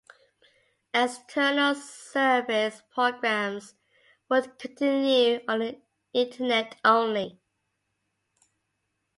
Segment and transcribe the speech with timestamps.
[0.95, 3.75] External service programmes
[4.31, 5.79] would continue on the
[6.11, 7.39] internet only.